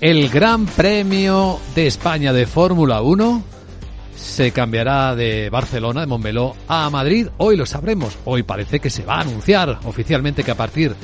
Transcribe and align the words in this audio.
El 0.00 0.28
Gran 0.28 0.66
Premio 0.66 1.58
de 1.74 1.88
España 1.88 2.32
de 2.32 2.46
Fórmula 2.46 3.02
1 3.02 3.42
se 4.14 4.52
cambiará 4.52 5.16
de 5.16 5.50
Barcelona, 5.50 6.02
de 6.02 6.06
Montmeló, 6.06 6.54
a 6.68 6.88
Madrid. 6.88 7.26
Hoy 7.38 7.56
lo 7.56 7.66
sabremos. 7.66 8.16
Hoy 8.24 8.44
parece 8.44 8.78
que 8.78 8.90
se 8.90 9.04
va 9.04 9.16
a 9.16 9.22
anunciar 9.22 9.80
oficialmente 9.84 10.44
que 10.44 10.52
a 10.52 10.56
partir 10.56 10.94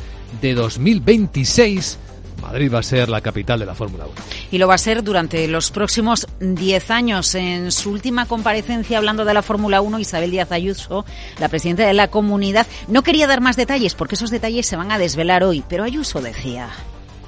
de 0.41 0.54
2026 0.54 1.99
Madrid 2.41 2.72
va 2.72 2.80
a 2.80 2.83
ser 2.85 3.09
la 3.09 3.21
capital 3.21 3.59
de 3.59 3.67
la 3.67 3.75
Fórmula 3.75 4.04
1. 4.04 4.15
Y 4.53 4.59
lo 4.59 4.69
va 4.69 4.75
a 4.75 4.79
ser 4.79 5.03
durante 5.03 5.49
los 5.49 5.73
próximos 5.73 6.29
10 6.39 6.91
años. 6.93 7.35
En 7.35 7.73
su 7.73 7.91
última 7.91 8.27
comparecencia 8.27 8.99
hablando 8.99 9.25
de 9.25 9.35
la 9.35 9.43
Fórmula 9.43 9.81
1, 9.81 9.99
Isabel 9.99 10.31
Díaz 10.31 10.53
Ayuso, 10.53 11.05
la 11.41 11.49
presidenta 11.49 11.85
de 11.85 11.95
la 11.95 12.09
comunidad, 12.09 12.69
no 12.87 13.03
quería 13.03 13.27
dar 13.27 13.41
más 13.41 13.57
detalles 13.57 13.95
porque 13.95 14.15
esos 14.15 14.31
detalles 14.31 14.67
se 14.67 14.77
van 14.77 14.93
a 14.93 14.99
desvelar 14.99 15.43
hoy. 15.43 15.65
Pero 15.69 15.83
Ayuso 15.83 16.21
decía. 16.21 16.69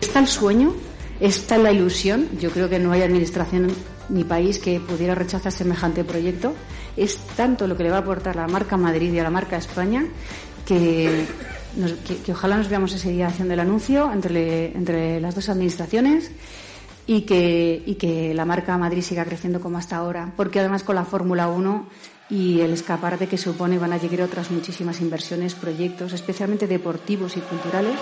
Está 0.00 0.20
el 0.20 0.28
sueño, 0.28 0.74
está 1.20 1.58
la 1.58 1.72
ilusión. 1.72 2.28
Yo 2.40 2.50
creo 2.50 2.68
que 2.68 2.78
no 2.78 2.92
hay 2.92 3.02
administración 3.02 3.68
ni 4.08 4.24
país 4.24 4.58
que 4.58 4.80
pudiera 4.80 5.14
rechazar 5.14 5.52
semejante 5.52 6.04
proyecto. 6.04 6.54
Es 6.96 7.18
tanto 7.36 7.66
lo 7.66 7.76
que 7.76 7.84
le 7.84 7.90
va 7.90 7.96
a 7.96 8.00
aportar 8.00 8.36
la 8.36 8.46
marca 8.46 8.76
Madrid 8.76 9.12
y 9.12 9.18
a 9.18 9.22
la 9.22 9.30
marca 9.30 9.56
España 9.56 10.06
que 10.64 11.26
que, 12.24 12.32
ojalá 12.32 12.56
nos 12.56 12.68
veamos 12.68 12.92
ese 12.94 13.10
día 13.10 13.26
haciendo 13.26 13.54
el 13.54 13.60
anuncio 13.60 14.10
entre, 14.12 14.76
entre 14.76 15.20
las 15.20 15.34
dos 15.34 15.48
administraciones 15.48 16.30
y 17.06 17.22
que, 17.22 17.82
y 17.84 17.96
que 17.96 18.34
la 18.34 18.44
marca 18.44 18.76
Madrid 18.78 19.02
siga 19.02 19.24
creciendo 19.24 19.60
como 19.60 19.78
hasta 19.78 19.96
ahora, 19.96 20.32
porque 20.36 20.60
además 20.60 20.82
con 20.82 20.96
la 20.96 21.04
Fórmula 21.04 21.48
1 21.48 21.86
y 22.30 22.60
el 22.60 22.72
escaparate 22.72 23.28
que 23.28 23.38
supone 23.38 23.78
van 23.78 23.92
a 23.92 23.98
llegar 23.98 24.22
otras 24.22 24.50
muchísimas 24.50 25.00
inversiones, 25.00 25.54
proyectos, 25.54 26.12
especialmente 26.12 26.66
deportivos 26.66 27.36
y 27.36 27.40
culturales. 27.40 27.94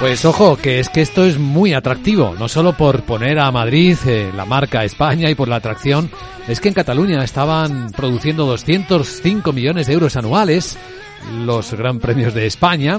Pues 0.00 0.24
ojo, 0.24 0.56
que 0.56 0.80
es 0.80 0.88
que 0.88 1.02
esto 1.02 1.26
es 1.26 1.38
muy 1.38 1.74
atractivo, 1.74 2.34
no 2.38 2.48
solo 2.48 2.74
por 2.74 3.02
poner 3.02 3.38
a 3.38 3.52
Madrid 3.52 3.98
eh, 4.06 4.32
la 4.34 4.46
marca 4.46 4.82
España 4.82 5.28
y 5.28 5.34
por 5.34 5.46
la 5.46 5.56
atracción, 5.56 6.10
es 6.48 6.58
que 6.58 6.68
en 6.68 6.74
Cataluña 6.74 7.22
estaban 7.22 7.90
produciendo 7.92 8.46
205 8.46 9.52
millones 9.52 9.88
de 9.88 9.92
euros 9.92 10.16
anuales 10.16 10.78
los 11.44 11.74
Gran 11.74 11.98
Premios 11.98 12.32
de 12.32 12.46
España. 12.46 12.98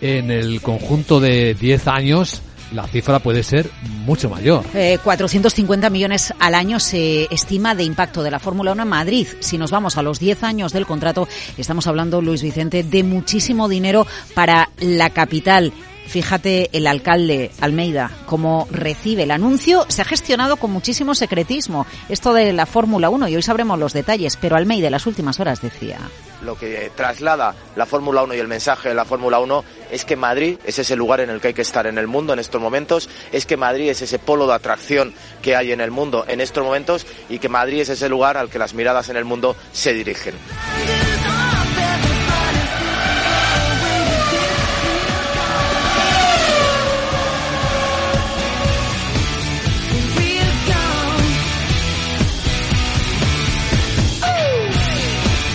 En 0.00 0.32
el 0.32 0.60
conjunto 0.60 1.20
de 1.20 1.54
10 1.54 1.86
años, 1.86 2.42
la 2.72 2.88
cifra 2.88 3.20
puede 3.20 3.44
ser 3.44 3.70
mucho 4.04 4.28
mayor. 4.28 4.64
450 5.04 5.86
eh, 5.86 5.90
millones 5.90 6.34
al 6.40 6.56
año 6.56 6.80
se 6.80 7.32
estima 7.32 7.76
de 7.76 7.84
impacto 7.84 8.24
de 8.24 8.30
la 8.32 8.40
Fórmula 8.40 8.72
1 8.72 8.82
en 8.82 8.88
Madrid. 8.88 9.28
Si 9.38 9.56
nos 9.56 9.70
vamos 9.70 9.98
a 9.98 10.02
los 10.02 10.18
10 10.18 10.42
años 10.42 10.72
del 10.72 10.84
contrato, 10.84 11.28
estamos 11.56 11.86
hablando, 11.86 12.20
Luis 12.20 12.42
Vicente, 12.42 12.82
de 12.82 13.04
muchísimo 13.04 13.68
dinero 13.68 14.04
para 14.34 14.70
la 14.80 15.10
capital. 15.10 15.72
Fíjate 16.10 16.70
el 16.72 16.88
alcalde 16.88 17.52
Almeida 17.60 18.10
cómo 18.26 18.66
recibe 18.72 19.22
el 19.22 19.30
anuncio. 19.30 19.86
Se 19.86 20.02
ha 20.02 20.04
gestionado 20.04 20.56
con 20.56 20.72
muchísimo 20.72 21.14
secretismo 21.14 21.86
esto 22.08 22.34
de 22.34 22.52
la 22.52 22.66
Fórmula 22.66 23.08
1 23.10 23.28
y 23.28 23.36
hoy 23.36 23.42
sabremos 23.42 23.78
los 23.78 23.92
detalles, 23.92 24.36
pero 24.36 24.56
Almeida 24.56 24.88
en 24.88 24.92
las 24.92 25.06
últimas 25.06 25.38
horas 25.38 25.62
decía. 25.62 26.00
Lo 26.42 26.58
que 26.58 26.90
traslada 26.96 27.54
la 27.76 27.86
Fórmula 27.86 28.24
1 28.24 28.34
y 28.34 28.38
el 28.40 28.48
mensaje 28.48 28.88
de 28.88 28.96
la 28.96 29.04
Fórmula 29.04 29.38
1 29.38 29.64
es 29.92 30.04
que 30.04 30.16
Madrid 30.16 30.58
es 30.64 30.80
ese 30.80 30.96
lugar 30.96 31.20
en 31.20 31.30
el 31.30 31.40
que 31.40 31.48
hay 31.48 31.54
que 31.54 31.62
estar 31.62 31.86
en 31.86 31.96
el 31.96 32.08
mundo 32.08 32.32
en 32.32 32.40
estos 32.40 32.60
momentos, 32.60 33.08
es 33.30 33.46
que 33.46 33.56
Madrid 33.56 33.88
es 33.88 34.02
ese 34.02 34.18
polo 34.18 34.48
de 34.48 34.54
atracción 34.54 35.14
que 35.42 35.54
hay 35.54 35.70
en 35.70 35.80
el 35.80 35.92
mundo 35.92 36.24
en 36.26 36.40
estos 36.40 36.64
momentos 36.64 37.06
y 37.28 37.38
que 37.38 37.48
Madrid 37.48 37.82
es 37.82 37.88
ese 37.88 38.08
lugar 38.08 38.36
al 38.36 38.50
que 38.50 38.58
las 38.58 38.74
miradas 38.74 39.10
en 39.10 39.16
el 39.16 39.24
mundo 39.24 39.54
se 39.70 39.92
dirigen. 39.92 40.34